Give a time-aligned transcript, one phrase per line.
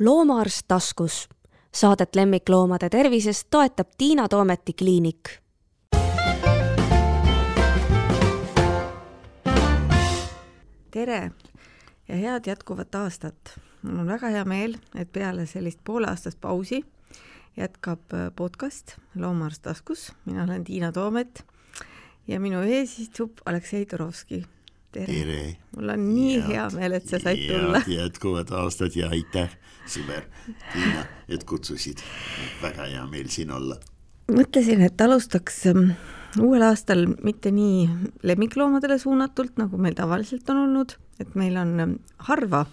[0.00, 1.28] loomaarst taskus.
[1.74, 5.30] Saadet lemmikloomade tervisest toetab Tiina Toometi kliinik.
[10.90, 11.30] tere
[12.08, 13.60] ja head jätkuvat aastat.
[13.82, 16.84] mul on väga hea meel, et peale sellist pooleaastast pausi
[17.56, 20.12] jätkab äh, podcast Loomaarst taskus.
[20.24, 21.46] mina olen Tiina Toomet
[22.28, 24.44] ja minu ees istub Aleksei Turovski
[24.94, 25.42] tere, tere.!
[25.76, 27.82] mul on nii ja, hea meel, et sa said ja, tulla.
[27.90, 29.52] jätkuvad aastad ja aitäh,
[29.90, 30.26] sõber
[30.72, 32.02] Tiina, et kutsusid.
[32.62, 33.78] väga hea meel siin olla.
[34.32, 35.94] mõtlesin, et alustaks ähm,
[36.40, 37.88] uuel aastal mitte nii
[38.22, 41.96] lemmikloomadele suunatult, nagu meil tavaliselt on olnud, et meil on ähm,
[42.28, 42.64] harva,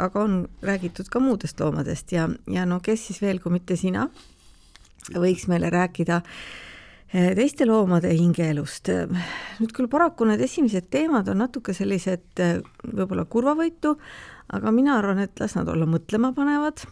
[0.00, 4.08] aga on räägitud ka muudest loomadest ja, ja no kes siis veel, kui mitte sina,
[5.14, 6.34] võiks meile rääkida äh,
[7.10, 8.90] teiste loomade hingeelust.
[9.60, 13.96] nüüd küll paraku need esimesed teemad on natuke sellised eh, võib-olla kurvavõitu,
[14.54, 16.84] aga mina arvan, et las nad olla mõtlemapanevad,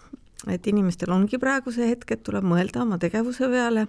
[0.50, 3.86] et inimestel ongi praegu see hetk, et tuleb mõelda oma tegevuse peale.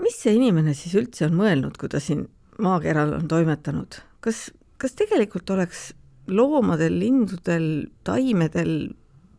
[0.00, 2.26] mis see inimene siis üldse on mõelnud, kui ta siin
[2.58, 5.92] maakeral on toimetanud, kas, kas tegelikult oleks
[6.26, 8.94] loomadel, lindudel, taimedel,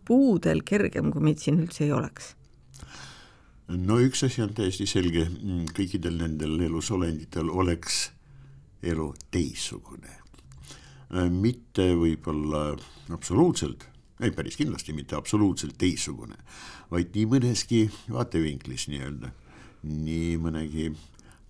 [0.06, 2.36] puudel kergem, kui meid siin üldse ei oleks?
[3.68, 8.10] No üks asi on täiesti selge, mm, kõikidel nendel elusolenditel oleks
[8.86, 10.12] elu teistsugune.
[11.16, 12.76] Äh, mitte võib-olla
[13.14, 13.88] absoluutselt,
[14.22, 16.38] ei päris kindlasti mitte absoluutselt teistsugune,
[16.92, 17.82] vaid nii mõneski
[18.14, 19.34] vaatevinklis nii-öelda,
[19.90, 20.90] nii mõnegi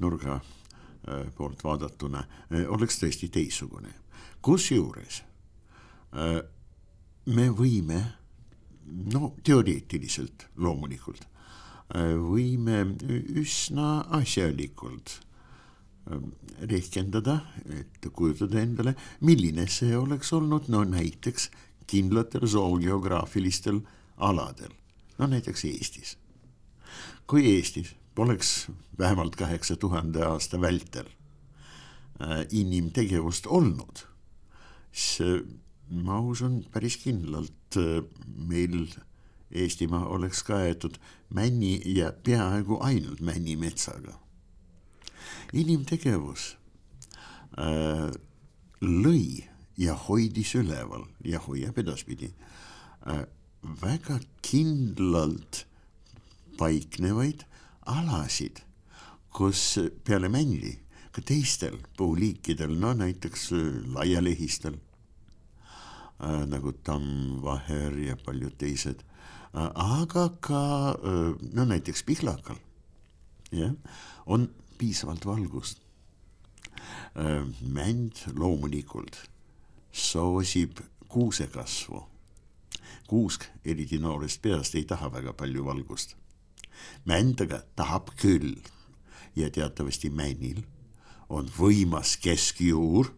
[0.04, 3.94] nurga äh, poolt vaadatuna äh, oleks tõesti teistsugune.
[4.46, 5.24] kusjuures
[7.26, 7.98] me võime,
[9.12, 11.26] no teoreetiliselt loomulikult
[11.94, 12.80] võime
[13.38, 15.20] üsna asjalikult
[16.10, 21.52] ähm, rehkendada, et kujutada endale, milline see oleks olnud, no näiteks
[21.86, 23.84] kindlatel zoolgeograafilistel
[24.18, 24.74] aladel,
[25.20, 26.18] no näiteks Eestis.
[27.28, 34.06] kui Eestis poleks vähemalt kaheksa tuhande aasta vältel äh, inimtegevust olnud,
[34.92, 35.42] siis äh,
[35.90, 38.88] ma usun päris kindlalt äh, meil
[39.52, 40.98] Eestimaa oleks kaetud
[41.30, 44.20] männi ja peaaegu ainult männimetsaga.
[45.54, 46.58] inimtegevus
[47.58, 48.12] äh,
[48.82, 49.46] lõi
[49.78, 52.32] ja hoidis üleval ja hoiab edaspidi
[53.08, 53.26] äh,
[53.82, 55.66] väga kindlalt
[56.58, 57.46] paiknevaid
[57.86, 58.62] alasid,
[59.30, 60.80] kus peale männi
[61.16, 69.04] ka teistel puuliikidel, no näiteks äh, laialehistel äh, nagu tamm, vaher ja paljud teised
[69.56, 70.62] aga ka
[71.54, 72.60] no näiteks pihlakal
[73.52, 73.72] jah,
[74.26, 75.80] on piisavalt valgust.
[77.62, 79.16] mänd loomulikult
[79.92, 82.04] soosib kuusekasvu.
[83.08, 86.16] kuusk, eriti noorest peast, ei taha väga palju valgust.
[87.06, 88.60] mänd aga tahab küll
[89.36, 90.64] ja teatavasti männil
[91.30, 93.14] on võimas keskjuur.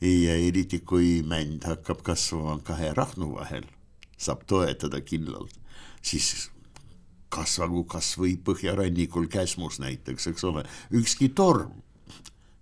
[0.00, 3.64] ja eriti, kui mänd hakkab kasvama kahe rahnu vahel
[4.20, 5.54] saab toetada kindlalt,
[6.02, 6.50] siis
[7.30, 11.78] kasvagu kasvõi põhjarannikul Käsmus näiteks, eks ole, ükski torm,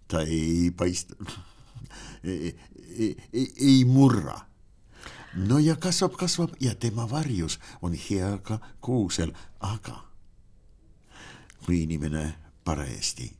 [0.08, 1.16] ta ei paista
[2.24, 2.54] ei,
[3.32, 4.40] ei, ei murra.
[5.34, 10.04] no ja kasvab, kasvab ja tema varjus on hea ka kuusel, aga
[11.64, 13.32] kui inimene parajasti,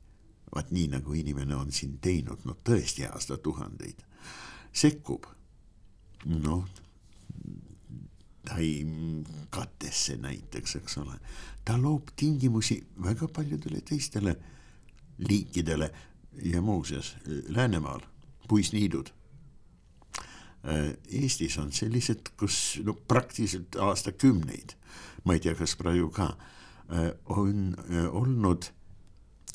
[0.55, 4.03] vaat nii nagu inimene on siin teinud, no tõesti aastatuhandeid,
[4.73, 5.27] sekkub,
[6.25, 6.65] noh
[8.45, 11.19] taimkattesse näiteks, eks ole.
[11.65, 14.37] ta loob tingimusi väga paljudele teistele
[15.19, 15.93] liikidele
[16.43, 17.17] ja muuseas
[17.49, 18.01] Läänemaal
[18.49, 19.07] puisniidud.
[21.09, 24.75] Eestis on sellised, kus no praktiliselt aastakümneid,
[25.25, 26.33] ma ei tea, kas praegu ka,
[27.25, 27.77] on
[28.11, 28.71] olnud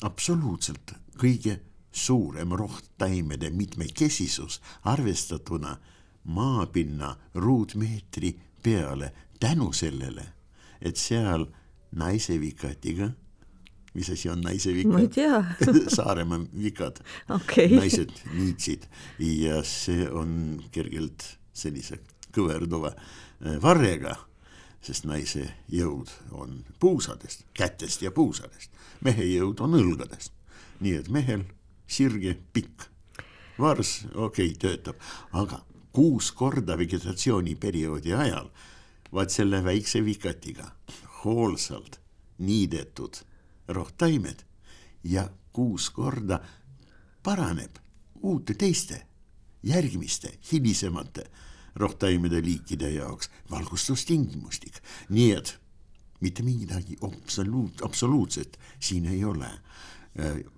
[0.02, 1.58] absoluutselt kõige
[1.94, 5.76] suurem rohttaimede mitmekesisus arvestatuna
[6.24, 8.34] maapinna ruutmeetri
[8.64, 10.24] peale tänu sellele,
[10.80, 11.46] et seal
[11.94, 13.10] naise vikatiga,
[13.94, 14.72] mis asi on naise
[15.14, 15.40] tea.
[15.96, 17.00] Saaremaa vikad.
[17.30, 18.88] Okay., naised niitsid.
[19.18, 22.00] Ja see on kergelt sellise
[22.34, 24.16] kõverduva äh, varrega,
[24.84, 28.72] sest naise jõud on puusadest, kätest ja puusadest,
[29.04, 30.32] mehe jõud on õlgadest.
[30.80, 31.44] nii et mehel
[31.86, 32.88] sirge pikk,
[33.58, 34.98] vars okei okay, töötab,
[35.32, 35.62] aga
[35.94, 38.50] kuus korda vegetatsiooniperioodi ajal,
[39.14, 40.66] vaat selle väikse vikatiga
[41.22, 42.00] hoolsalt
[42.38, 43.22] niidetud
[43.68, 44.42] rohtaimed
[45.04, 46.40] ja kuus korda
[47.22, 47.78] paraneb
[48.22, 49.06] uute teiste,
[49.62, 51.24] järgmiste, hilisemate
[51.76, 55.54] rohtaimede liikide jaoks valgustustingimustik, nii et
[56.20, 59.50] mitte midagi absoluut, absoluutset siin ei ole.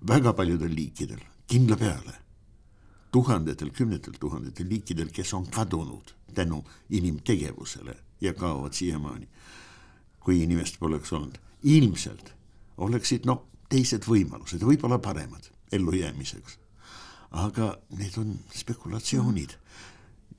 [0.07, 2.13] väga paljudel liikidel kindla peale,
[3.17, 9.27] tuhandetel, kümnetel tuhandetel liikidel, kes on kadunud tänu inimtegevusele ja kaovad siiamaani.
[10.19, 12.33] kui inimest poleks olnud, ilmselt
[12.77, 16.59] oleksid noh, teised võimalused, võib-olla paremad ellujäämiseks.
[17.31, 19.57] aga need on spekulatsioonid,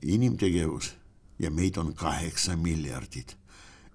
[0.01, 0.93] inimtegevus
[1.39, 3.37] ja meid on kaheksa miljardit.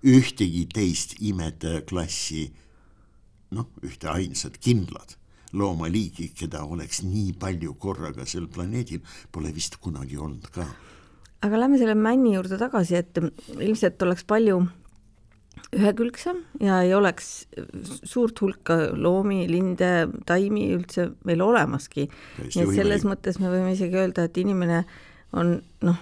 [0.04, 2.52] ühtegi teist imetajaklassi,
[3.50, 5.16] noh, ühte ainsat kindlat
[5.54, 9.02] loomaliigi, keda oleks nii palju korraga sel planeedil,
[9.32, 10.66] pole vist kunagi olnud ka.
[11.44, 13.20] aga lähme selle männi juurde tagasi, et
[13.58, 14.62] ilmselt oleks palju
[15.74, 17.46] ühekülgsem ja ei oleks
[18.06, 22.08] suurt hulka loomi, linde, taimi üldse meil olemaski.
[22.40, 24.84] nii et selles mõttes me võime isegi öelda, et inimene
[25.34, 26.00] on noh,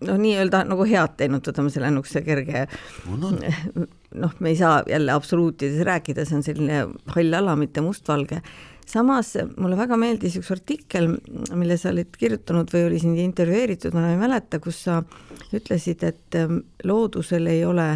[0.00, 2.66] noh, nii-öelda nagu head teinud, võtame selle niisuguse kerge
[4.14, 6.80] noh, me ei saa jälle absoluutides rääkida, see on selline
[7.14, 8.42] hall ala, mitte mustvalge.
[8.88, 11.10] samas mulle väga meeldis üks artikkel,
[11.52, 15.02] mille sa olid kirjutanud või oli sind intervjueeritud, ma enam ei mäleta, kus sa
[15.52, 16.38] ütlesid, et
[16.84, 17.90] loodusel ei ole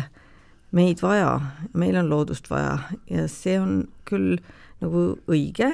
[0.73, 1.39] meid vaja,
[1.73, 2.77] meil on loodust vaja
[3.11, 4.37] ja see on küll
[4.83, 5.73] nagu õige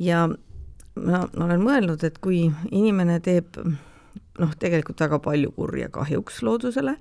[0.00, 3.58] ja ma, ma olen mõelnud, et kui inimene teeb
[4.38, 6.96] noh, tegelikult väga palju kurja kahjuks loodusele,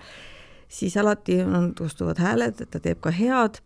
[0.67, 3.61] siis alati on, kustuvad hääled, et ta teeb ka head,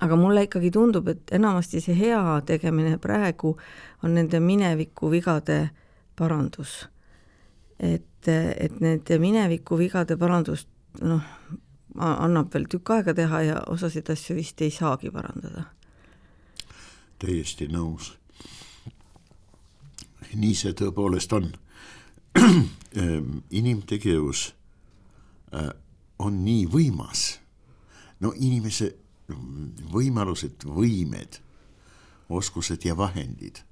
[0.00, 3.56] aga mulle ikkagi tundub, et enamasti see hea tegemine praegu
[4.02, 5.70] on nende mineviku vigade
[6.16, 6.88] parandus.
[7.78, 10.68] et, et nende mineviku vigade parandust
[11.00, 11.22] noh,
[11.98, 15.64] annab veel tükk aega teha ja osasid asju vist ei saagi parandada.
[17.18, 18.16] täiesti nõus.
[20.34, 21.52] nii see tõepoolest on.
[22.98, 24.54] Ehm, inimtegevus
[26.18, 27.38] on nii võimas.
[28.20, 28.94] no inimese
[29.92, 31.38] võimalused, võimed,
[32.28, 33.62] oskused ja vahendid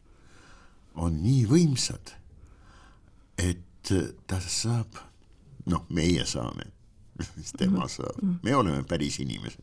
[0.95, 2.15] on nii võimsad,
[3.39, 3.93] et
[4.27, 4.97] ta saab,
[5.67, 6.71] noh, meie saame
[7.37, 9.63] mis tema saab, me oleme päris inimesed.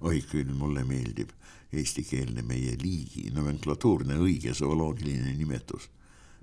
[0.00, 1.30] oi küll, mulle meeldib
[1.74, 5.88] eestikeelne meie liigi nomenklatuurne õige zooloogiline nimetus.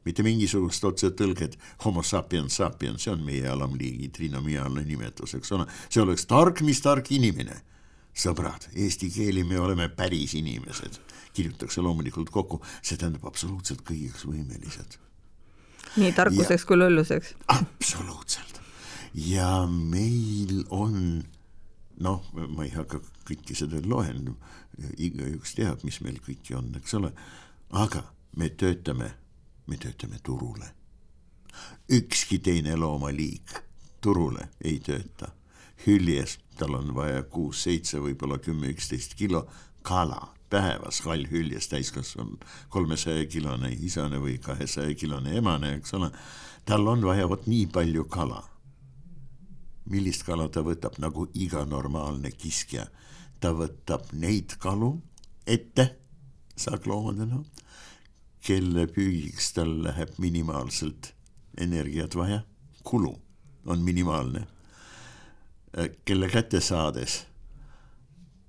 [0.06, 6.02] Mitte mingisugust otsetõlget homo sapiens sapiens, see on meie alamliigi trinomiaalne nimetus, eks ole, see
[6.04, 7.62] oleks tark, mis tark inimene.
[8.12, 10.98] sõbrad, eesti keeli me oleme päris inimesed,
[11.34, 14.98] kirjutatakse loomulikult kokku, see tähendab absoluutselt kõigeks võimelised.
[15.96, 17.36] nii tarkuseks ja, kui lolluseks.
[17.48, 18.62] absoluutselt
[19.14, 21.24] ja meil on
[22.02, 24.34] noh, ma ei hakka kõike seda loen,
[24.98, 27.12] igaüks teab, mis meil kõiki on, eks ole,
[27.78, 28.04] aga
[28.40, 29.12] me töötame,
[29.72, 30.74] me töötame turule.
[31.90, 33.56] ükski teine loomaliik
[34.02, 35.32] turule ei tööta.
[35.88, 39.48] hüljes, tal on vaja kuus-seitse, võib-olla kümme, üksteist kilo
[39.82, 46.12] kala päevas, hall hüljes täiskasvanud, kolmesaja kilone isane või kahesaja kilone emane, eks ole.
[46.66, 48.44] tal on vaja vot nii palju kala
[49.92, 52.88] millist kala ta võtab, nagu iga normaalne kiskja.
[53.42, 55.00] ta võtab neid kalu
[55.50, 55.88] ette
[56.56, 57.40] saakloomadena,
[58.42, 61.14] kelle püügiks tal läheb minimaalselt
[61.58, 62.42] energiat vaja,
[62.84, 63.16] kulu
[63.66, 64.48] on minimaalne.
[66.06, 67.26] kelle kätte saades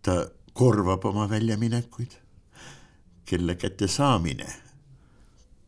[0.03, 2.13] ta korvab oma väljaminekuid,
[3.25, 4.49] kelle kätte saamine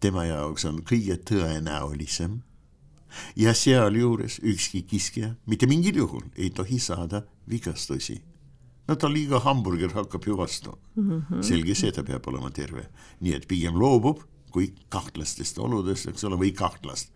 [0.05, 2.41] tema jaoks on kõige tõenäolisem
[3.41, 8.19] ja sealjuures ükski kiskja mitte mingil juhul ei tohi saada vigastusi.
[8.89, 11.11] No ta liiga hamburger hakkab ju vastu mm.
[11.11, 11.43] -hmm.
[11.43, 12.89] selge see, ta peab olema terve,
[13.21, 17.11] nii et pigem loobub, kui kahtlastest oludest, eks ole, või kahtlast,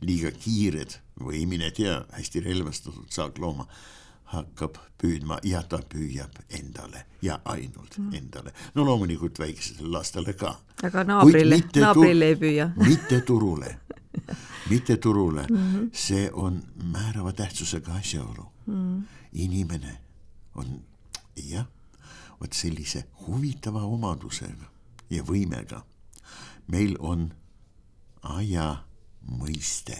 [0.00, 3.66] liiga kiired või mine tea, hästi relvastatud saaklooma
[4.34, 8.14] hakkab püüdma ja ta püüab endale ja ainult mm.
[8.14, 8.52] endale.
[8.74, 10.58] no loomulikult väikestele lastele ka.
[10.82, 13.76] aga naabrile, naabrile ei püüa mitte turule
[14.70, 15.88] mitte turule mm, -hmm.
[15.92, 16.62] see on
[16.92, 18.74] määrava tähtsusega asjaolu mm.
[18.74, 19.02] -hmm.
[19.32, 19.98] inimene
[20.54, 20.80] on
[21.36, 21.66] jah,
[22.40, 24.70] vot sellise huvitava omadusega
[25.10, 25.82] ja võimega.
[26.66, 27.32] meil on
[28.22, 28.84] aja
[29.28, 29.96] mõiste,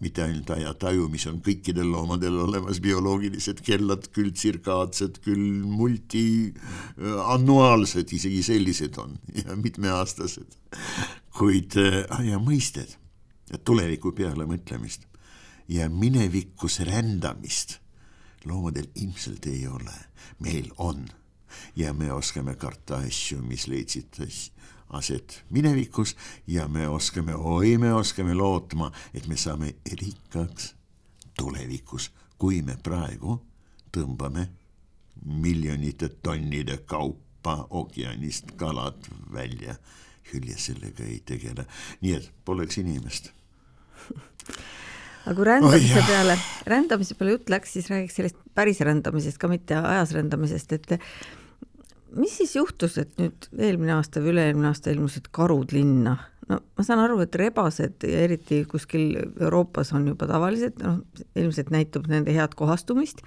[0.00, 8.42] mitte ainult ajataju, mis on kõikidel loomadel olemas, bioloogilised kellad, küll tsirkaadsed, küll multiannuaalsed, isegi
[8.42, 10.56] sellised on ja mitmeaastased,
[11.36, 12.96] kuid äh, aja mõisted
[13.64, 15.00] tuleviku peale mõtlemist
[15.68, 17.81] ja minevikus rändamist
[18.44, 19.94] loomadel ilmselt ei ole,
[20.38, 21.08] meil on.
[21.76, 24.16] Ja me oskame karta asju, mis leidsid
[24.92, 26.16] aset minevikus.
[26.46, 30.74] Ja me oskame, oi, me oskame lootma, et me saame rikkaks
[31.38, 33.38] tulevikus, kui me praegu
[33.92, 34.48] tõmbame
[35.24, 39.76] miljonite tonnide kaupa ookeanist kalad välja.
[40.32, 41.66] Hülje sellega ei tegele,
[42.00, 43.32] nii et poleks inimest
[45.22, 46.36] aga kui rändamise oh, peale,
[46.68, 50.98] rändamise peale jutt läks, siis räägiks sellest päris rändamisest ka, mitte ajas rändamisest, et
[52.18, 56.18] mis siis juhtus, et nüüd eelmine aasta või üle-eelmine aasta ilmusid karud linna?
[56.50, 61.00] no ma saan aru, et rebased ja eriti kuskil Euroopas on juba tavalised, noh,
[61.38, 63.22] ilmselt näitab nende head kohastumist,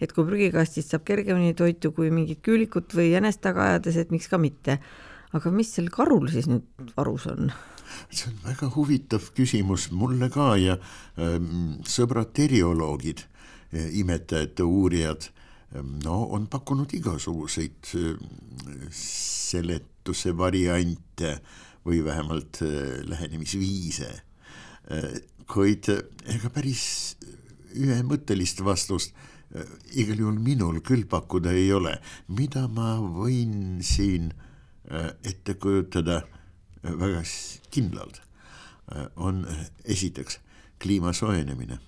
[0.00, 4.30] et kui prügikastist saab kergemini toitu kui mingit küülikut või jänest taga ajades, et miks
[4.30, 4.78] ka mitte.
[5.36, 7.52] Aga mis sel karul siis nüüd varus on?
[8.10, 10.78] see on väga huvitav küsimus mulle ka ja
[11.18, 13.26] ähm, sõbrad terioloogid,
[13.74, 15.30] äh, imetajate uurijad
[15.78, 18.14] no on pakkunud igasuguseid äh,
[18.94, 21.36] seletuse variante
[21.86, 24.10] või vähemalt äh, lähenemisviise.
[24.90, 25.20] Äh,
[25.50, 27.16] kuid ega päris
[27.74, 29.14] ühemõttelist vastust
[29.98, 31.96] igal juhul minul küll pakkuda ei ole,
[32.30, 34.28] mida ma võin siin
[35.24, 36.22] ette kujutada
[36.82, 37.22] väga
[37.70, 38.22] kindlalt,
[39.16, 39.44] on
[39.84, 40.40] esiteks
[40.82, 41.78] kliima soojenemine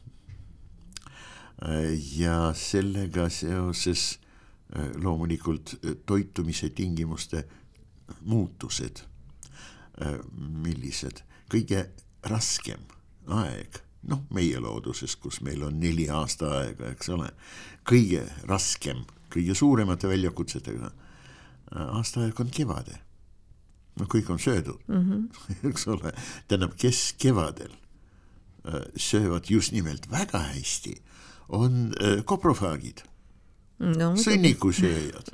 [2.16, 4.18] ja sellega seoses
[4.76, 7.44] äh, loomulikult äh, toitumise tingimuste
[8.21, 9.04] muutused.
[10.02, 10.18] Äh,
[10.64, 11.85] millised, kõige
[12.26, 12.80] raskem
[13.28, 13.78] aeg,
[14.09, 17.28] noh, meie looduses, kus meil on neli aastaaega, eks ole,
[17.88, 20.90] kõige raskem, kõige suuremate väljakutsetega
[21.75, 22.99] aastaaeg on kevade.
[24.00, 25.69] no kõik on söödud mm, -hmm.
[25.71, 26.12] eks ole,
[26.49, 27.73] tähendab, kes kevadel
[28.97, 30.95] söövad just nimelt väga hästi
[31.49, 33.02] on äh, koprofaagid
[33.83, 35.31] no,, sõnnikusööjad,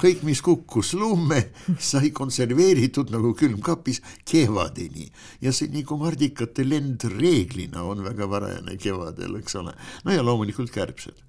[0.00, 1.38] kõik, mis kukkus lumme,
[1.92, 5.08] sai konserveeritud nagu külmkapis kevadeni
[5.44, 9.76] ja sõnnikumardikate lend reeglina on väga varajane kevadel, eks ole.
[10.04, 11.28] no ja loomulikult kärbsed.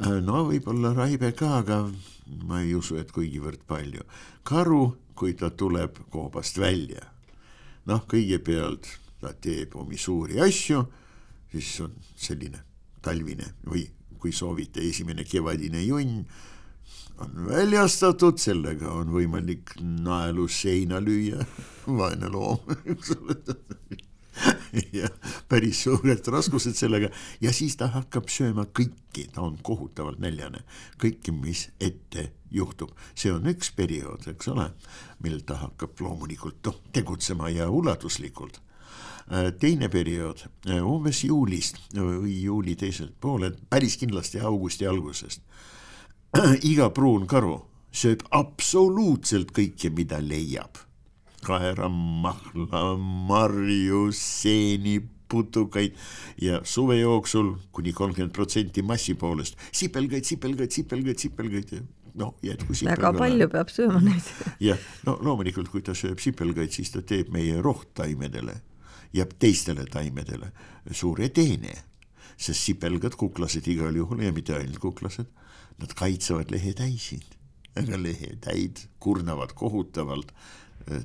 [0.00, 1.82] Äh, no võib-olla raibe ka, aga
[2.48, 4.04] ma ei usu, et kuigivõrd palju.
[4.42, 7.04] karu, kui ta tuleb koobast välja,
[7.86, 8.88] noh, kõigepealt
[9.20, 10.80] ta teeb omi suuri asju,
[11.52, 12.62] siis on selline
[13.02, 13.84] talvine või
[14.18, 16.24] kui soovite, esimene kevadine junn
[17.22, 21.44] on väljastatud, sellega on võimalik naelu seina lüüa,
[21.86, 23.36] vaene loom, eks ole
[24.98, 25.08] ja
[25.48, 27.10] päris suured raskused sellega
[27.40, 30.64] ja siis ta hakkab sööma kõiki, ta on kohutavalt näljane,
[31.02, 34.70] kõike, mis ette juhtub, see on üks periood, eks ole,
[35.24, 38.60] mil ta hakkab loomulikult noh, tegutsema ja ulatuslikult
[39.30, 45.40] Äh, teine periood äh, umbes juulist või juuli teiselt poolelt, päris kindlasti augusti algusest.
[46.72, 47.60] iga pruun karu
[47.94, 50.80] sööb absoluutselt kõike, mida leiab.
[51.44, 52.84] Kaera, mahla,
[53.28, 55.00] marju, seeni,
[55.32, 55.96] putukaid
[56.42, 61.72] ja suve jooksul kuni kolmkümmend protsenti massi poolest sipelgaid, sipelgaid, sipelgaid, sipelgaid
[62.20, 63.00] noh, jätku sipelgaid.
[63.00, 64.28] väga palju peab sööma neid.
[64.68, 68.58] jah, no loomulikult, kui ta sööb sipelgaid, siis ta teeb meie rohttaimedele
[69.16, 70.52] ja teistele taimedele
[70.92, 71.74] suure teene,
[72.36, 75.28] sest sipelgad, kuklased igal juhul ja mitte ainult kuklased,
[75.80, 77.38] nad kaitsevad lehetäisid,
[77.80, 80.34] aga lehetäid kurnavad kohutavalt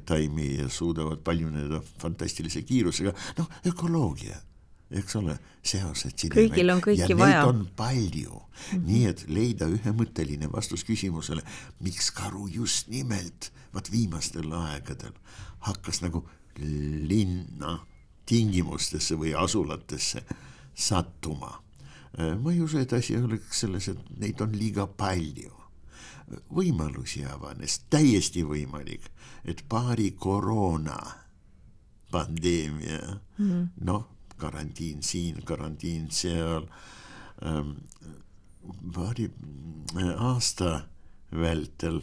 [0.06, 4.38] taimi ja suudavad paljuneda fantastilise kiirusega, noh, ökoloogia
[4.92, 5.34] eks ole,
[5.68, 6.32] seosed siin.
[6.32, 7.42] kõigil on kõiki ja vaja.
[7.50, 8.86] on palju mm, -hmm.
[8.88, 11.44] nii et leida ühemõtteline vastus küsimusele,
[11.84, 15.12] miks karu just nimelt, vot viimastel aegadel
[15.68, 16.24] hakkas nagu
[16.58, 17.80] linna
[18.26, 20.24] tingimustesse või asulatesse
[20.76, 21.64] sattuma.
[22.18, 25.52] ma ei usu, et asi oleks selles, et neid on liiga palju.
[26.56, 29.08] Võimalusi avanes, täiesti võimalik,
[29.46, 30.98] et paari koroona
[32.12, 33.00] pandeemia
[33.38, 34.08] mm -hmm., noh,
[34.38, 36.68] karantiin siin, karantiin seal
[37.46, 37.72] ähm,,
[38.94, 39.32] paari
[40.18, 40.88] aasta
[41.32, 42.02] vältel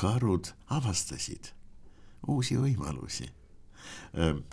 [0.00, 1.52] karud avastasid
[2.28, 3.28] uusi võimalusi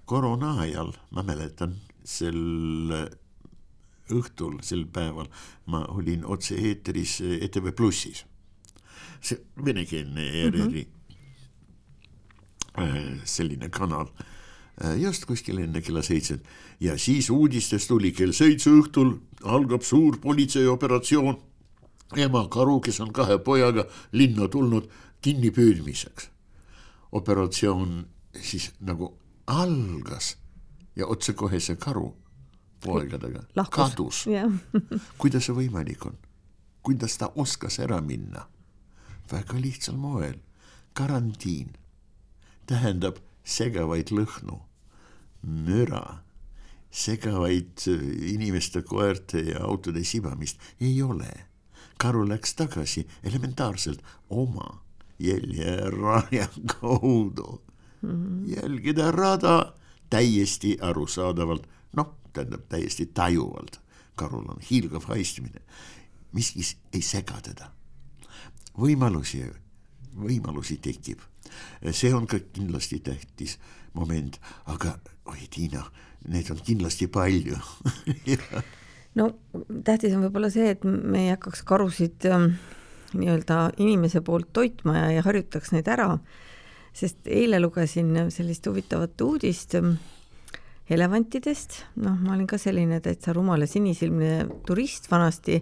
[0.05, 2.39] koroona ajal, ma mäletan, sel
[4.09, 5.29] õhtul, sel päeval
[5.69, 8.23] ma olin otse-eetris ETV Plussis,
[9.65, 10.87] venekeelne ERR-i
[12.77, 13.19] mm -hmm.
[13.23, 14.07] selline kanal
[14.97, 16.45] just kuskil enne kella seitset
[16.79, 21.37] ja siis uudistes tuli kell seitse õhtul algab suur politseioperatsioon.
[22.15, 24.89] ema karu, kes on kahe pojaga linna tulnud
[25.21, 26.29] kinnipüüdmiseks.
[27.11, 28.07] operatsioon
[28.41, 30.37] siis nagu algas
[30.95, 32.15] ja otsekohe see karu
[32.83, 33.75] poegadega Lahkus.
[33.75, 34.25] kadus
[35.21, 36.17] kuidas see võimalik on?
[36.83, 38.47] kuidas ta oskas ära minna?
[39.31, 40.37] Väga lihtsal moel.
[40.93, 41.69] karantiin
[42.67, 44.59] tähendab segavaid lõhnu,
[45.41, 46.19] müra,
[46.91, 47.85] segavaid
[48.33, 51.31] inimeste, koerte ja autode sibamist ei ole.
[51.99, 54.83] karu läks tagasi elementaarselt oma
[55.19, 56.47] jäljeraja
[56.79, 57.61] kaudu
[58.01, 58.09] mm.
[58.09, 58.55] -hmm.
[58.55, 59.73] jälgida rada
[60.09, 63.81] täiesti arusaadavalt, noh, tähendab täiesti tajuvalt.
[64.15, 65.61] karul on hiilgav haistmine,
[66.31, 66.59] miski
[66.93, 67.71] ei sega teda.
[68.79, 69.43] Võimalusi,
[70.19, 71.21] võimalusi tekib,
[71.91, 73.57] see on ka kindlasti tähtis
[73.97, 74.39] moment,
[74.71, 74.97] aga
[75.29, 75.83] oi, Tiina,
[76.29, 77.59] neid on kindlasti palju.
[79.17, 79.31] No
[79.83, 82.51] tähtis on võib-olla see, et me ei hakkaks karusid ähm,
[83.17, 86.11] nii-öelda inimese poolt toitma ja, ja harjutaks neid ära,
[86.95, 89.95] sest eile lugesin sellist huvitavat uudist ähm,
[90.93, 95.59] elevantidest, noh, ma olin ka selline täitsa rumal ja sinisilmne turist vanasti,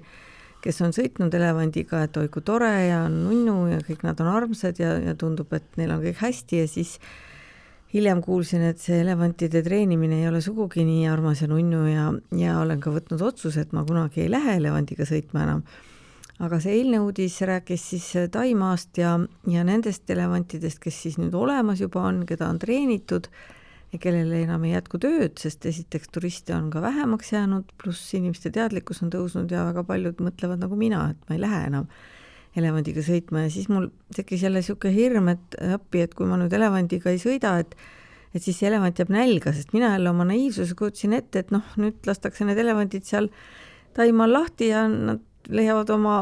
[0.68, 4.82] kes on sõitnud elevandiga, et oi kui tore ja nunnu ja kõik nad on armsad
[4.82, 6.98] ja, ja tundub, et neil on kõik hästi ja siis
[7.94, 12.58] hiljem kuulsin, et see elevantide treenimine ei ole sugugi nii armas ja nunnu ja, ja
[12.60, 15.64] olen ka võtnud otsuse, et ma kunagi ei lähe elevandiga sõitma enam.
[16.44, 19.16] aga see eilne uudis rääkis siis Taimaast ja,
[19.48, 23.32] ja nendest elevantidest, kes siis nüüd olemas juba on, keda on treenitud
[23.94, 28.52] ja kellel enam ei jätku tööd, sest esiteks turiste on ka vähemaks jäänud, pluss inimeste
[28.54, 31.88] teadlikkus on tõusnud ja väga paljud mõtlevad nagu mina, et ma ei lähe enam
[32.58, 33.46] elevandiga sõitma.
[33.46, 37.22] Ja siis mul tekkis jälle niisugune hirm, et appi, et kui ma nüüd elevandiga ei
[37.22, 37.78] sõida, et
[38.36, 41.64] et siis see elevant jääb nälga, sest mina jälle oma naiivsuse kujutasin ette, et noh,
[41.80, 43.32] nüüd lastakse need elevandid seal
[43.98, 46.18] Taimaal lahti ja nad leiavad oma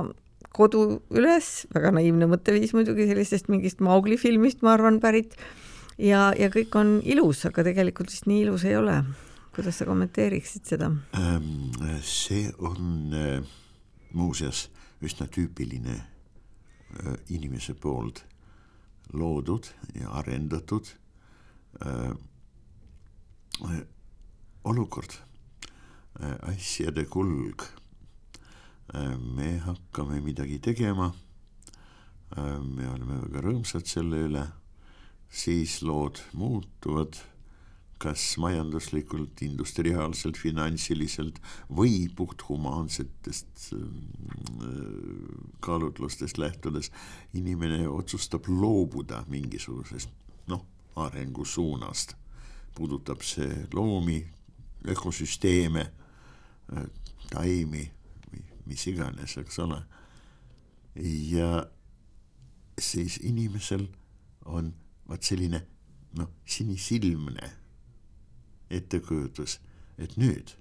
[0.56, 5.36] kodu üles, väga naiivne mõtteviis muidugi sellisest mingist Maugli filmist, ma arvan, pärit
[5.98, 9.04] ja, ja kõik on ilus, aga tegelikult vist nii ilus ei ole.
[9.56, 10.90] kuidas sa kommenteeriksid seda?
[11.16, 11.72] Ähm,
[12.04, 13.40] see on äh,
[14.12, 14.66] muuseas
[15.00, 18.26] üsna tüüpiline äh, inimese poolt
[19.14, 20.90] loodud ja arendatud
[21.86, 22.12] äh,
[24.66, 25.14] olukord,
[26.42, 27.64] asjade kulg.
[29.36, 31.14] me hakkame midagi tegema.
[32.36, 34.44] me oleme väga rõõmsad selle üle
[35.36, 37.18] siis lood muutuvad
[38.00, 41.40] kas majanduslikult, industriaalselt, finantsiliselt
[41.72, 43.80] või puhthumaansetest äh,
[45.60, 46.92] kaalutlustest lähtudes
[47.34, 50.12] inimene otsustab loobuda mingisugusest
[50.52, 52.16] noh, arengusuunast.
[52.76, 54.20] puudutab see loomi,
[54.92, 55.86] ökosüsteeme,
[56.76, 56.88] äh,
[57.32, 57.86] taimi
[58.66, 59.82] mis iganes, eks ole.
[61.30, 61.66] ja
[62.80, 63.88] siis inimesel
[64.46, 64.74] on
[65.10, 65.62] vaat selline
[66.18, 67.52] noh, sinisilmne
[68.70, 69.60] ettekujutus,
[69.98, 70.56] et nüüd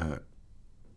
[0.00, 0.18] äh,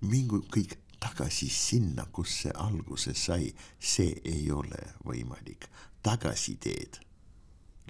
[0.06, 5.68] mingu kõik tagasi sinna, kus see alguse sai, see ei ole võimalik.
[6.06, 7.00] tagasiteed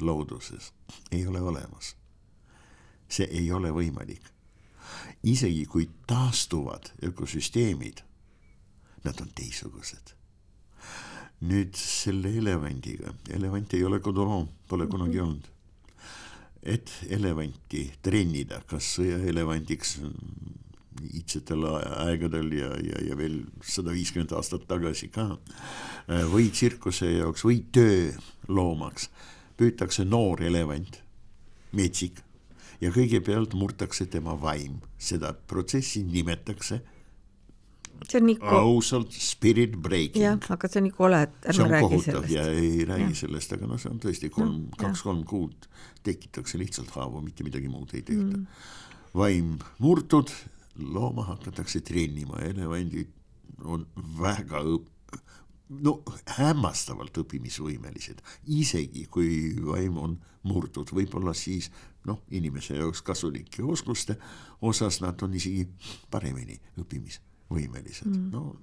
[0.02, 0.72] looduses
[1.12, 1.96] ei ole olemas.
[3.10, 4.24] see ei ole võimalik.
[5.24, 8.02] isegi kui taastuvad ökosüsteemid,
[9.04, 10.16] nad on teistsugused
[11.43, 15.28] nüüd selle elevandiga, elevant ei ole koduloom, pole kunagi mhm.
[15.28, 15.52] olnud.
[16.65, 20.00] et elevanti trennida, kas sõjaelevandiks
[21.13, 25.28] iidsetel aegadel ja, ja, ja veel sada viiskümmend aastat tagasi ka
[26.32, 29.12] või tsirkuse jaoks või tööloomaks
[29.60, 30.98] püütakse noor elevant,
[31.76, 32.24] metsik
[32.82, 36.82] ja kõigepealt murtakse tema vaim, seda protsessi nimetatakse
[38.04, 40.24] see on nii ausalt spirit breaking.
[40.24, 42.34] jah, aga see on nii kole, et ärme räägi sellest.
[42.34, 43.20] ja ei räägi ja.
[43.22, 45.70] sellest, aga noh, see on tõesti kolm no,, kaks-kolm kuud
[46.06, 48.46] tekitatakse lihtsalt haavu, mitte midagi muud ei tehta mm..
[49.16, 50.34] vaim murtud,
[50.80, 53.12] looma hakatakse trennima, elevandid
[53.64, 53.86] on
[54.20, 55.20] väga õp-,
[55.86, 55.98] no
[56.38, 58.22] hämmastavalt õppimisvõimelised,
[58.54, 59.30] isegi kui
[59.66, 61.72] vaim on murdud, võib-olla siis
[62.06, 64.20] noh, inimese jaoks kasulike oskuste
[64.62, 65.66] osas nad on isegi
[66.12, 68.56] paremini õppimis võimelised mm., no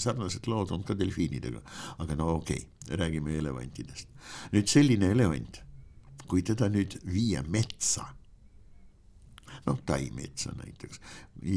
[0.00, 1.60] sarnased lood on ka delfiinidega,
[2.02, 4.08] aga no okei okay,, räägime elevantidest.
[4.52, 5.60] nüüd selline elevant,
[6.28, 8.06] kui teda nüüd viia metsa,
[9.66, 11.00] noh, taimetsa näiteks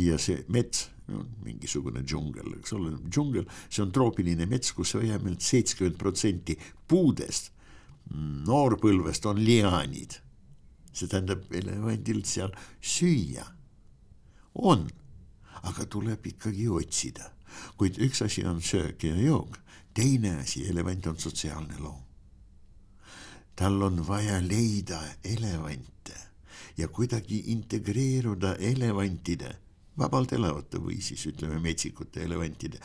[0.06, 5.44] ja see mets no, mingisugune džungel, eks ole, džungel, see on troopiline mets, kus vähemalt
[5.46, 7.52] seitsekümmend protsenti puudest
[8.48, 10.20] noorpõlvest on liaanid.
[10.92, 12.52] see tähendab elevandil seal
[12.84, 13.46] süüa
[14.60, 14.90] on
[15.64, 17.32] aga tuleb ikkagi otsida.
[17.78, 19.58] kuid üks asi on söök ja jook,
[19.94, 22.02] teine asi, elevant on sotsiaalne loom.
[23.56, 26.18] tal on vaja leida elevante
[26.78, 29.56] ja kuidagi integreeruda elevantide,
[29.98, 32.80] vabalt elavate või siis ütleme metsikute elevantide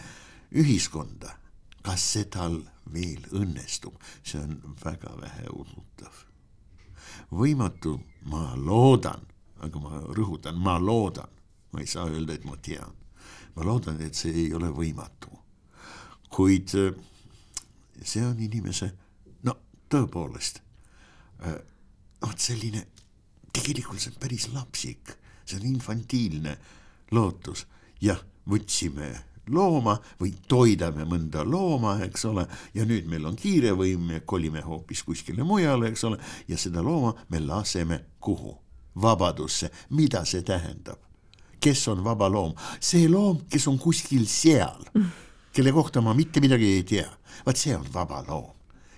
[0.52, 1.38] ühiskonda.
[1.82, 2.62] kas see tal
[2.92, 6.26] veel õnnestub, see on väga vähe usutav
[7.30, 7.96] võimatu,
[8.30, 9.22] ma loodan,
[9.64, 11.30] aga ma rõhutan, ma loodan,
[11.76, 12.94] ma ei saa öelda, et ma tean.
[13.56, 15.28] ma loodan, et see ei ole võimatu.
[16.32, 16.96] kuid äh,
[18.02, 18.90] see on inimese,
[19.44, 19.54] no
[19.92, 20.60] tõepoolest,
[21.44, 21.60] äh,
[22.24, 22.86] vot selline,
[23.52, 26.56] tegelikult see on päris lapsik, see on infantiilne
[27.12, 27.66] lootus,
[28.00, 29.12] jah, võtsime
[29.52, 34.64] looma või toidame mõnda looma, eks ole, ja nüüd meil on kiire või me kolime
[34.64, 38.56] hoopis kuskile mujale, eks ole, ja seda looma me laseme kuhu?
[38.96, 41.05] vabadusse, mida see tähendab?
[41.60, 42.54] Kes on vaba loom?
[42.80, 44.84] see loom, kes on kuskil seal,
[45.52, 47.08] kelle kohta ma mitte midagi ei tea,
[47.46, 48.52] vaat see on vaba loom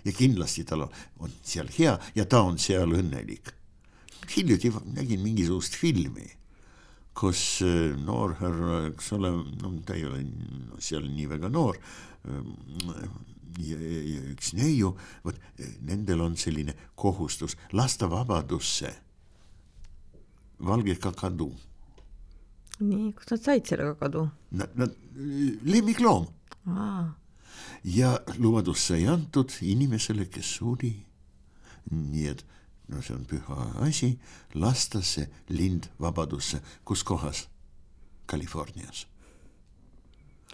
[0.05, 3.55] ja kindlasti tal on, on seal hea ja ta on seal õnnelik.
[4.29, 6.39] hiljuti nägin mingisugust filmi
[7.19, 10.23] kus äh, noor härra, eks ole, no ta ei ole
[10.83, 11.79] seal nii väga noor.
[12.29, 12.53] Ähm,
[13.59, 14.93] ja, ja üks neiu,
[15.25, 15.39] vot
[15.87, 18.93] nendel on selline kohustus lasta vabadusse
[20.63, 21.51] valge kakadu.
[22.81, 24.29] Nii, kust nad said selle kakadu?
[24.51, 24.95] Nad, nad,
[25.65, 26.27] lemmikloom.
[27.85, 30.95] ja lubadus sai antud inimesele, kes suri.
[31.91, 32.45] nii et
[32.89, 34.19] no see on püha asi,
[34.55, 37.47] lasta see lind vabadusse, kus kohas?
[38.29, 39.07] Californias.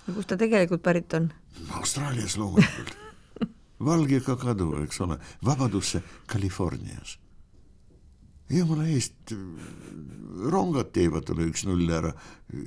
[0.06, 1.32] kust ta tegelikult pärit on?
[1.70, 2.96] Austraalias loomulikult
[3.88, 7.18] valge kakadu, eks ole, vabadusse Californias.
[8.50, 9.32] Jumala eest,
[10.50, 12.12] rongad teevad talle üks-null ära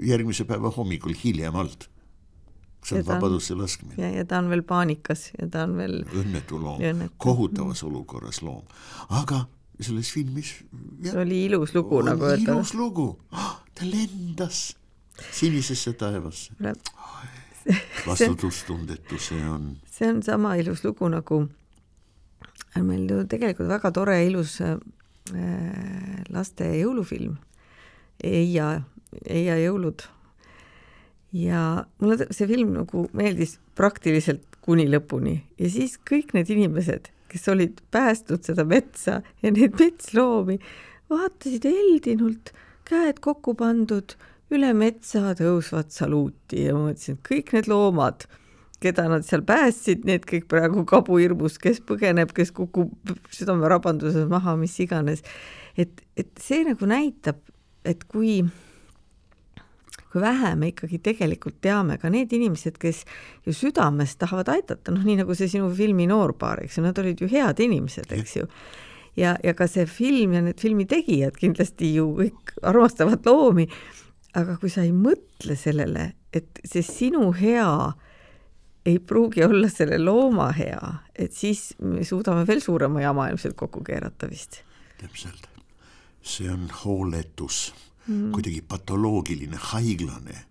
[0.02, 1.90] järgmise päeva hommikul hiljemalt
[2.88, 3.96] see on vabadusse laskmine.
[3.98, 8.64] ja, ja ta on veel paanikas ja ta on veel õnnetu loom, kohutavas olukorras loom,
[9.10, 9.46] aga
[9.80, 10.54] selles filmis.
[11.04, 12.54] see oli ilus lugu nagu öelda.
[12.54, 13.10] ilus lugu,
[13.76, 14.76] ta lendas
[15.32, 16.54] sinisesse taevasse.
[18.08, 19.76] vastutustundetu see on.
[19.92, 21.48] see on sama ilus lugu nagu
[22.76, 24.78] on meil ju tegelikult väga tore ilus äh,
[26.34, 27.36] laste jõulufilm
[28.24, 28.82] Eia,
[29.26, 30.02] Eia jõulud.
[31.34, 37.48] ja mulle see film nagu meeldis praktiliselt kuni lõpuni ja siis kõik need inimesed kes
[37.52, 40.58] olid päästnud seda metsa ja neid metsloomi
[41.12, 42.52] vaatasid heldinult,
[42.88, 44.16] käed kokku pandud,
[44.52, 48.28] üle metsa tõusvat saluuti ja ma mõtlesin, et kõik need loomad,
[48.84, 52.94] keda nad seal päästsid, need kõik praegu kabuhirmus, kes põgeneb, kes kukub
[53.34, 55.24] südamerabanduses maha, mis iganes.
[55.78, 57.42] et, et see nagu näitab,
[57.86, 58.42] et kui
[60.08, 63.04] kui vähe me ikkagi tegelikult teame, ka need inimesed, kes
[63.46, 67.22] ju südamest tahavad aidata, noh, nii nagu see sinu filmi noorpaar, eks ju, nad olid
[67.22, 68.48] ju head inimesed, eks ju.
[69.20, 73.68] ja, ja ka see film ja need filmi tegijad kindlasti ju kõik armastavad loomi,
[74.38, 77.68] aga kui sa ei mõtle sellele, et see sinu hea
[78.88, 83.84] ei pruugi olla selle looma hea, et siis me suudame veel suurema jama ilmselt kokku
[83.84, 84.62] keerata vist.
[85.02, 85.50] täpselt,
[86.22, 87.74] see on hooletus.
[88.08, 88.32] Mm.
[88.32, 90.46] kuidagi patoloogiline, haiglane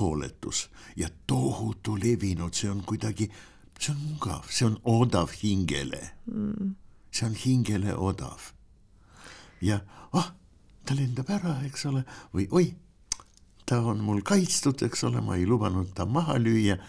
[0.00, 0.64] hooletus
[0.96, 3.28] ja tohutu levinud, see on kuidagi,
[3.78, 6.00] see on mugav, see on odav hingele.
[6.26, 6.74] Mm..
[7.14, 8.50] see on hingele odav.
[9.62, 9.78] ja
[10.12, 10.32] ah,
[10.84, 12.02] ta lendab ära, eks ole,
[12.34, 12.66] või oi,
[13.66, 16.80] ta on mul kaitstud, eks ole, ma ei lubanud ta maha lüüa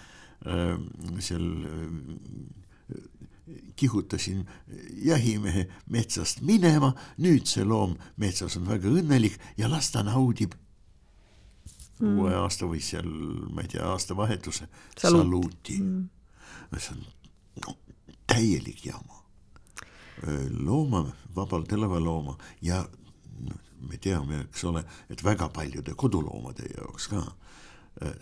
[1.20, 3.00] seal äh,
[3.76, 4.48] kihutasin
[5.04, 10.54] jahimehe metsast minema, nüüd see loom metsas on väga õnnelik ja las ta naudib
[12.00, 12.18] mm.
[12.20, 13.10] uue aasta või seal,
[13.54, 15.24] ma ei tea, aastavahetuse Salut.
[15.24, 16.06] saluuti mm..
[16.78, 17.06] see on
[17.66, 17.78] no,
[18.28, 19.24] täielik jama.
[20.60, 22.84] looma, vabalt elava looma ja
[23.80, 27.24] me teame, eks ole, et väga paljude koduloomade jaoks ka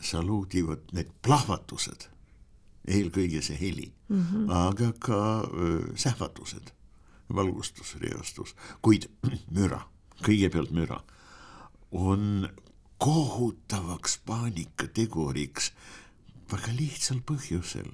[0.02, 2.08] saluudivad need plahvatused
[2.88, 4.52] eelkõige see heli mm, -hmm.
[4.52, 6.72] aga ka öö, sähvatused,
[7.36, 9.10] valgustus, reostus, kuid
[9.58, 9.82] müra,
[10.24, 11.02] kõigepealt müra
[11.92, 12.50] on
[12.98, 15.72] kohutavaks paanikateguriks
[16.52, 17.92] väga lihtsal põhjusel.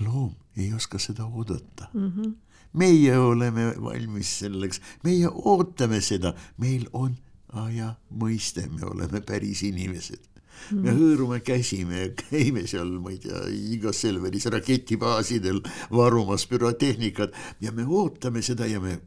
[0.00, 2.12] loom ei oska seda oodata mm.
[2.12, 2.34] -hmm.
[2.72, 7.16] meie oleme valmis selleks, meie ootame seda, meil on
[7.64, 10.36] aja mõiste, me oleme päris inimesed
[10.74, 13.42] me hõõrume käsi, me käime seal, ma ei tea,
[13.76, 15.60] igas Selveris raketibaasidel
[15.94, 18.98] varumas pürotehnikat ja me ootame seda ja me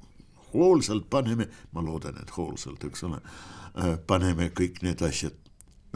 [0.54, 5.36] hoolsalt paneme, ma loodan, et hoolsalt, eks ole, äh, paneme kõik need asjad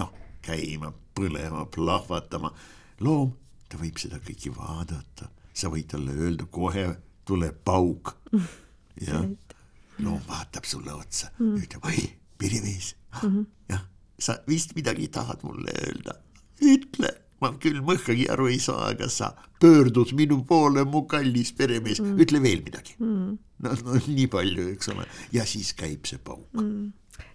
[0.02, 0.12] noh,
[0.46, 2.54] käima, põlema, plahvatama.
[3.00, 3.34] loom,
[3.70, 6.90] ta võib seda kõike vaadata, sa võid talle öelda, kohe
[7.26, 8.16] tuleb pauk.
[9.08, 9.26] jah,
[10.00, 12.06] loom vaatab sulle otsa mm., ütleb, oi,
[12.44, 13.90] pirimees mm -hmm., jah
[14.24, 16.16] sa vist midagi tahad mulle öelda.
[16.64, 17.10] ütle,
[17.44, 22.00] ma küll mõhkagi aru ei saa, aga sa pöördud minu poole, mu kallis peremees.
[22.00, 22.96] Mm., ütle veel midagi.
[23.04, 23.38] Mm..
[23.66, 26.50] no, no nii palju, eks ole, ja siis käib see pauk.
[26.60, 26.92] Mm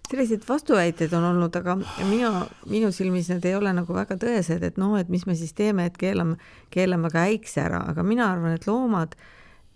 [0.09, 1.75] selliseid vastuväiteid on olnud, aga
[2.09, 2.31] minu,
[2.67, 5.85] minu silmis need ei ole nagu väga tõesed, et noh, et mis me siis teeme,
[5.85, 6.39] et keelame,
[6.73, 9.13] keelame ka äikse ära, aga mina arvan, et loomad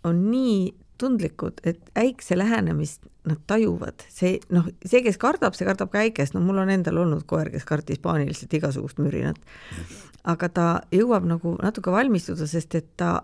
[0.09, 5.91] on nii tundlikud, et äikse lähenemist nad tajuvad, see noh, see, kes kardab, see kardab
[5.93, 9.39] ka äikest, no mul on endal olnud koer, kes kartis paaniliselt igasugust mürinat.
[10.23, 13.21] aga ta jõuab nagu natuke valmistuda, sest et ta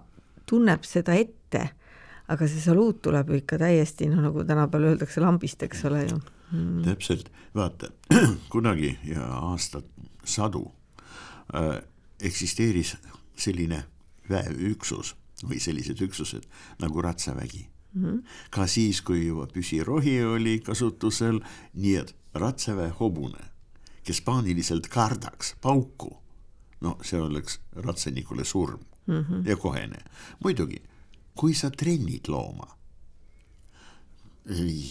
[0.49, 1.69] tunneb seda ette.
[2.29, 6.19] aga see saluut tuleb ju ikka täiesti noh, nagu tänapäeval öeldakse, lambist, eks ole ju.
[6.51, 6.84] Mm..
[6.86, 7.91] täpselt, vaata
[8.53, 9.86] kunagi ja aastad
[10.25, 10.71] sadu
[11.53, 11.82] äh,
[12.21, 12.95] eksisteeris
[13.36, 13.84] selline
[14.29, 15.15] väeüksus
[15.47, 16.47] või sellised üksused
[16.82, 18.06] nagu ratsavägi mm.
[18.06, 18.23] -hmm.
[18.49, 21.39] ka siis, kui juba püsirohi oli kasutusel,
[21.73, 23.43] nii et ratsaväe hobune,
[24.04, 26.17] kes paaniliselt kardaks pauku,
[26.82, 29.49] no see oleks ratsanikule surm mm -hmm.
[29.49, 29.97] ja kohene.
[30.43, 30.82] muidugi,
[31.36, 32.78] kui sa trennid looma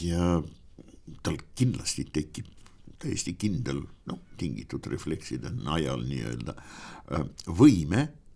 [0.02, 0.42] ja
[1.22, 2.46] tal kindlasti tekib
[2.98, 6.54] täiesti kindel, noh, tingitud reflekside najal nii-öelda
[7.46, 8.27] võime Äh,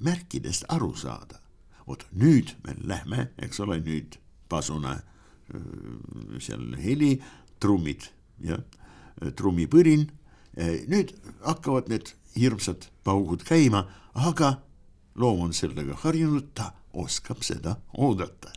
[0.00, 1.40] märkidest aru saada.
[1.86, 4.16] vot nüüd me lähme, eks ole, nüüd
[4.48, 5.60] pasuna äh,
[6.40, 7.18] seal heli,
[7.60, 8.08] trummid
[8.40, 10.08] ja äh, trummipõrin.
[10.88, 11.10] nüüd
[11.42, 14.60] hakkavad need hirmsad paugud käima, aga
[15.18, 18.52] loom on sellega harjunud, ta oskab seda oodata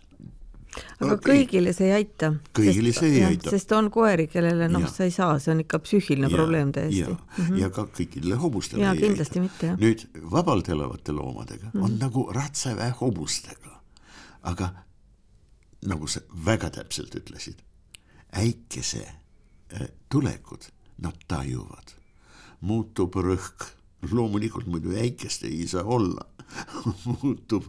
[0.99, 1.33] aga okay.
[1.33, 2.31] kõigile see ei aita.
[2.57, 3.53] kõigile see ei aita.
[3.53, 7.03] sest on koeri, kellele noh, sa ei saa, see on ikka psüühiline ja, probleem täiesti.
[7.03, 7.61] ja mm, -hmm.
[7.61, 9.75] ja ka kõikidele hobustele ja, ei aita.
[9.77, 11.83] nüüd vabalt elavate loomadega mm -hmm.
[11.83, 11.99] on mhm.
[11.99, 13.81] nagu ratsaväe hobustega.
[14.43, 14.73] aga
[15.85, 17.61] nagu sa väga täpselt ütlesid,
[18.31, 20.69] äikese äh, tulekud
[21.03, 21.93] nad tajuvad,
[22.61, 23.67] muutub rõhk,
[24.11, 26.25] loomulikult muidu äikest ei saa olla
[27.21, 27.65] muutub,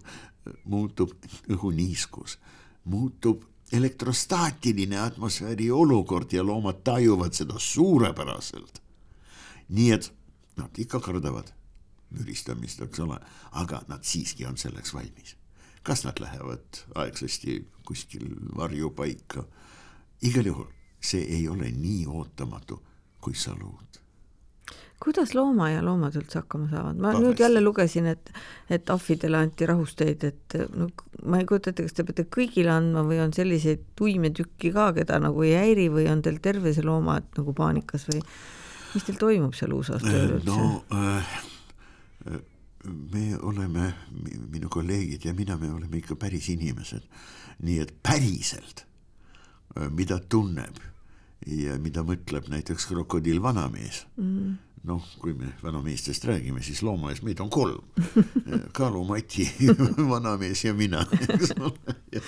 [0.64, 1.12] muutub
[1.50, 2.38] õhuniiskus
[2.88, 8.82] muutub elektrostaatiline atmosfääri olukord ja loomad tajuvad seda suurepäraselt.
[9.68, 10.12] nii et
[10.56, 11.52] nad ikka kardavad
[12.10, 13.18] müristamist, eks ole,
[13.52, 15.36] aga nad siiski on selleks valmis.
[15.82, 19.44] kas nad lähevad aegsasti kuskil varjupaika,
[20.22, 22.82] igal juhul see ei ole nii ootamatu,
[23.20, 23.87] kui sa lood
[25.02, 27.24] kuidas looma ja loomad üldse hakkama saavad, ma Kahest.
[27.24, 28.32] nüüd jälle lugesin, et,
[28.70, 30.88] et ahvidele anti rahusteid, et no
[31.30, 34.90] ma ei kujuta ette, kas te peate kõigile andma või on selliseid tuime tükki ka,
[34.98, 38.22] keda nagu ei häiri või on teil terve see loomaaed nagu paanikas või
[38.94, 40.50] mis teil toimub seal USA-s tööl üldse?
[40.50, 41.38] no äh,
[43.14, 43.92] me oleme,
[44.50, 47.06] minu kolleegid ja mina, me oleme ikka päris inimesed,
[47.62, 48.86] nii et päriselt,
[49.76, 50.82] äh, mida tunneb
[51.46, 57.40] ja mida mõtleb näiteks krokodill vanamees mm noh, kui me vanameestest räägime, siis loomaaias meid
[57.40, 57.84] on kolm.
[58.76, 59.46] Kaalu, Mati,
[60.12, 62.22] vanamees ja mina, eks ole.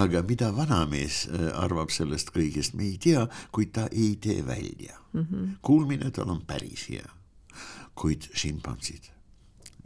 [0.00, 4.96] aga mida vanamees äh, arvab sellest kõigest, me ei tea, kuid ta ei tee välja
[5.12, 5.26] mm.
[5.26, 5.50] -hmm.
[5.62, 7.08] kuulmine tal on päris hea.
[7.94, 9.10] kuid šimpansid,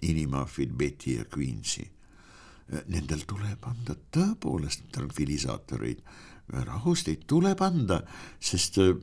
[0.02, 1.90] inimahvid Betty ja Queensi,
[2.72, 6.02] äh, nendel tuleb anda tõepoolest tranquilisaatoreid,
[6.48, 8.00] rahusteid tuleb anda,
[8.40, 8.94] sest äh,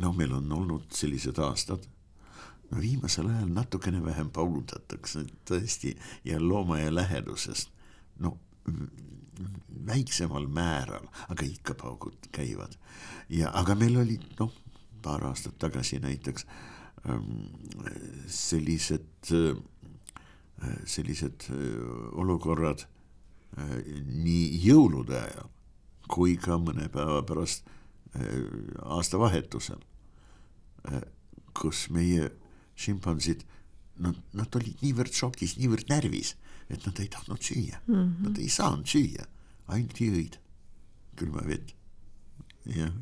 [0.00, 1.86] noh, meil on olnud sellised aastad
[2.70, 7.70] no viimasel ajal natukene vähem paugutatakse tõesti ja loomaaia lähedusest,
[8.18, 8.36] no
[9.86, 12.76] väiksemal määral, aga ikka paugud käivad.
[13.28, 14.52] ja, aga meil olid noh,
[15.02, 16.46] paar aastat tagasi näiteks
[17.08, 17.46] ähm,
[18.26, 19.56] sellised äh,,
[20.84, 23.78] sellised äh, olukorrad äh,
[24.12, 25.48] nii jõulude ajal
[26.08, 27.66] kui ka mõne päeva pärast
[28.80, 29.82] aastavahetusel
[31.58, 32.30] kus meie
[32.78, 33.44] šimpansid,
[34.04, 36.34] nad, nad olid niivõrd šokis, niivõrd närvis,
[36.68, 38.28] et nad ei tahtnud süüa mm, -hmm.
[38.28, 39.26] nad ei saanud süüa,
[39.74, 40.38] ainult jõid
[41.18, 41.74] külma vett.
[42.68, 42.94] jah,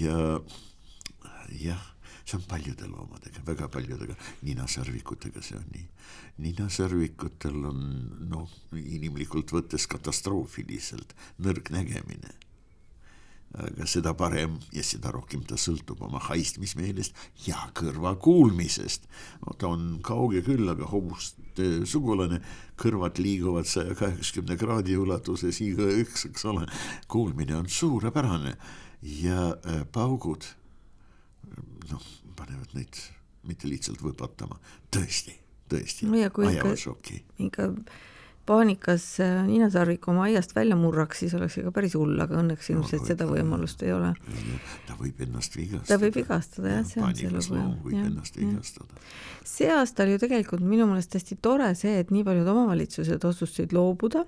[0.00, 0.40] ja,
[1.60, 1.84] jah,
[2.24, 5.86] see on paljude loomadega, väga paljudega, ninasarvikutega see on nii.
[6.46, 7.80] ninasarvikutel on
[8.30, 12.36] noh, inimlikult võttes katastroofiliselt nõrk nägemine
[13.56, 19.08] aga seda parem ja seda rohkem ta sõltub oma haistmismeelest ja kõrvakuulmisest.
[19.46, 22.42] no ta on kauge küll, aga hobuste sugulane,
[22.78, 26.66] kõrvad liiguvad saja kaheksakümne kraadi ulatuses igaüks, eks ole.
[27.08, 28.56] kuulmine on suurepärane
[29.02, 30.44] ja äh, paugud,
[31.90, 32.04] noh,
[32.36, 33.00] panevad neid
[33.48, 34.58] mitte lihtsalt võpatama,
[34.92, 35.32] tõesti,
[35.70, 37.22] tõesti no, ajavad šoki.
[37.48, 37.70] ikka
[38.48, 43.04] paanikas äh, ninasarvik oma aiast välja murraks, siis oleks ikka päris hull, aga õnneks ilmselt
[43.04, 44.14] no, seda võimalust ei ole.
[44.88, 45.90] ta võib ennast vigastada.
[45.92, 47.60] ta võib vigastada jah, see on see lugu.
[47.84, 49.04] võib ja, ennast vigastada.
[49.48, 53.76] see aasta oli ju tegelikult minu meelest hästi tore see, et nii paljud omavalitsused otsustasid
[53.76, 54.24] loobuda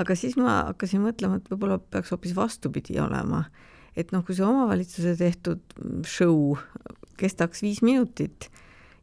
[0.00, 3.44] aga siis ma hakkasin mõtlema, et võib-olla peaks hoopis vastupidi olema.
[3.96, 5.60] et noh, kui see omavalitsuse tehtud
[6.06, 6.54] show
[7.20, 8.48] kestaks viis minutit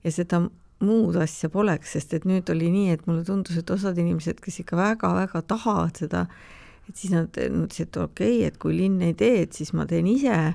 [0.03, 0.45] ja seda
[0.83, 4.61] muud asja poleks, sest et nüüd oli nii, et mulle tundus, et osad inimesed, kes
[4.61, 6.25] ikka väga-väga tahavad seda,
[6.87, 9.87] et siis nad mõtlesid, et okei okay,, et kui linn ei tee, et siis ma
[9.89, 10.53] teen ise.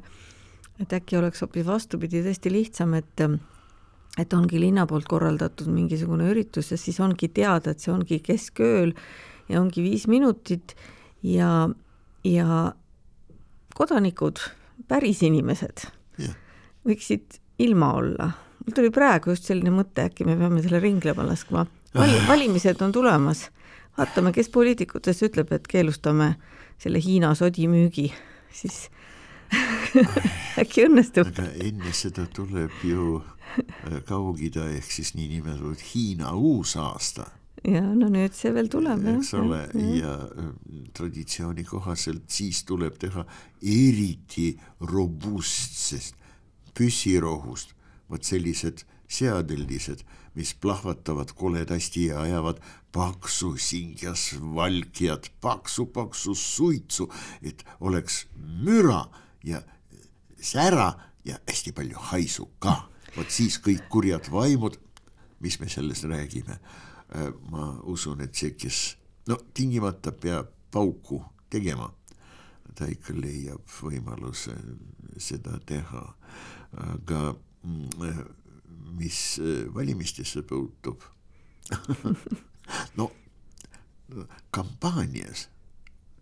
[0.80, 3.20] et äkki oleks hoopis vastupidi tõesti lihtsam, et
[4.20, 8.92] et ongi linna poolt korraldatud mingisugune üritus ja siis ongi teada, et see ongi keskööl
[9.48, 10.74] ja ongi viis minutit
[11.24, 11.68] ja,
[12.24, 12.72] ja
[13.74, 14.42] kodanikud,
[14.88, 15.87] päris inimesed
[16.20, 16.37] yeah.
[16.85, 18.30] võiksid ilma olla.
[18.62, 21.66] Mul tuli praegu just selline mõte, äkki me peame selle ringlema laskma.
[21.92, 22.14] Val.
[22.29, 23.46] valimised on tulemas,
[23.98, 26.35] vaatame, kes poliitikutest ütleb, et keelustame
[26.81, 28.07] selle Hiina sodimüügi,
[28.55, 28.87] siis
[30.62, 31.29] äkki õnnestub.
[31.35, 37.29] aga enne seda tuleb ju äh, Kaug-Ida ehk siis niinimetatud Hiina uusaasta.
[37.68, 39.05] Ja no nüüd see veel tuleb.
[39.12, 39.61] eks ole,
[39.98, 40.48] ja äh,
[40.96, 43.27] traditsiooni kohaselt siis tuleb teha
[43.61, 46.16] eriti robustsest
[46.72, 47.77] püssirohust,
[48.12, 50.05] vot sellised seadeldised,
[50.37, 52.61] mis plahvatavad koledasti ja ajavad
[52.92, 57.09] paksu singas valkjat, paksu-paksu suitsu,
[57.42, 59.05] et oleks müra
[59.44, 59.62] ja
[60.40, 60.92] sära
[61.25, 62.88] ja hästi palju haisu ka.
[63.16, 64.79] vot siis kõik kurjad vaimud,
[65.40, 66.57] mis me sellest räägime
[67.14, 68.79] Äh, ma usun, et see, kes
[69.29, 71.18] no tingimata peab pauku
[71.53, 71.90] tegema,
[72.72, 74.55] ta ikka leiab võimaluse
[75.20, 76.07] seda teha.
[76.72, 81.03] aga mis äh, valimistesse puutub.
[82.96, 83.11] No
[84.51, 85.48] kampaanias,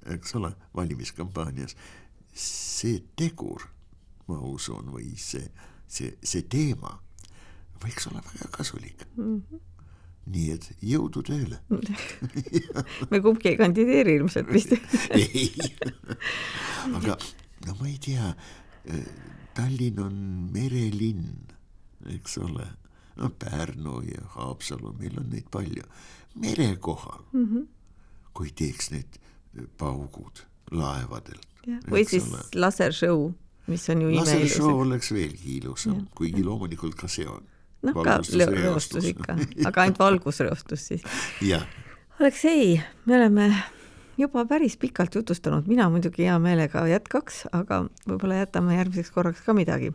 [0.07, 1.77] eks ole, valimiskampaanias,
[2.35, 3.67] see tegur,
[4.29, 5.47] ma usun, või see,
[5.91, 6.97] see, see teema
[7.81, 9.07] võiks olla väga kasulik.
[9.17, 9.43] Mm.
[9.43, 9.67] -hmm
[10.31, 11.57] nii et jõudu tööle.
[13.11, 14.77] Me kumbki ei kandideeri ilmselt vist.
[15.17, 15.49] Ei,
[16.93, 17.17] aga
[17.67, 18.29] no ma ei tea,
[19.61, 20.15] Tallinn on
[20.55, 21.51] merelinn,
[22.15, 22.65] eks ole,
[23.21, 25.85] no Pärnu ja Haapsalu, meil on neid palju,
[26.41, 27.47] mere kohal mm.
[27.47, 27.67] -hmm.
[28.33, 29.21] kui teeks need
[29.79, 31.41] paugud laevadel.
[31.91, 33.33] või siis lasershow,
[33.67, 34.29] mis on ju imeilus.
[34.33, 37.45] lasershow oleks veelgi ilusam, kuigi loomulikult ka see on
[37.83, 41.05] noh, ka reostus ikka, aga ainult valgusreostus siis.
[41.43, 41.67] jah.
[42.21, 43.53] Aleksei, me oleme
[44.21, 49.55] juba päris pikalt jutustanud, mina muidugi hea meelega jätkaks, aga võib-olla jätame järgmiseks korraks ka
[49.57, 49.93] midagi.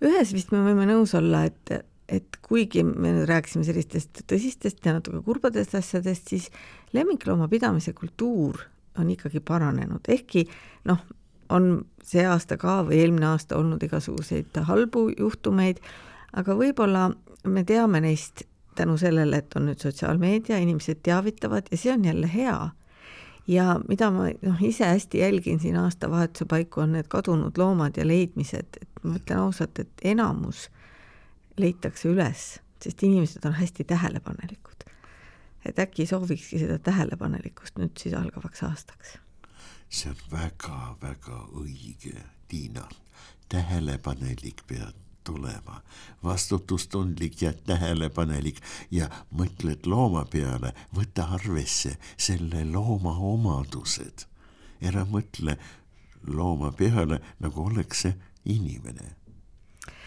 [0.00, 4.96] ühes vist me võime nõus olla, et, et kuigi me nüüd rääkisime sellistest tõsistest ja
[4.96, 6.50] natuke kurbadest asjadest, siis
[6.92, 8.62] lemmikloomapidamise kultuur
[8.98, 10.46] on ikkagi paranenud, ehkki
[10.84, 11.02] noh,
[11.48, 11.72] on
[12.04, 15.82] see aasta ka või eelmine aasta olnud igasuguseid halbu juhtumeid
[16.36, 17.08] aga võib-olla
[17.48, 22.30] me teame neist tänu sellele, et on nüüd sotsiaalmeedia, inimesed teavitavad ja see on jälle
[22.34, 22.70] hea.
[23.46, 28.06] ja mida ma noh, ise hästi jälgin siin aastavahetuse paiku, on need kadunud loomad ja
[28.06, 30.68] leidmised, et ma ütlen ausalt, et enamus
[31.56, 34.86] leitakse üles, sest inimesed on hästi tähelepanelikud.
[35.64, 39.18] et äkki soovikski seda tähelepanelikkust nüüd siis algavaks aastaks?
[39.88, 42.16] see on väga-väga õige,
[42.48, 42.88] Tiina,
[43.48, 45.82] tähelepanelik pead tulema,
[46.24, 54.26] vastutustundlik ja tähelepanelik ja mõtled looma peale, võta arvesse selle looma omadused.
[54.80, 55.58] ära mõtle
[56.26, 59.16] looma peale, nagu oleks see inimene.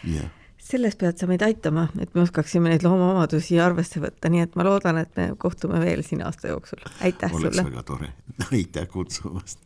[0.04, 0.30] jah
[0.64, 4.64] selles pead sa meid aitama, et me oskaksime neid loomaomadusi arvesse võtta, nii et ma
[4.64, 6.80] loodan, et me kohtume veel siin aasta jooksul.
[7.04, 7.60] aitäh Oleks sulle!
[7.60, 8.12] oleks väga tore,
[8.50, 9.60] aitäh kutsumast!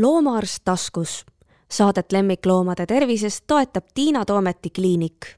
[0.00, 1.24] Loomaarst taskus.
[1.70, 5.37] Saadet lemmikloomade tervisest toetab Tiina Toometi kliinik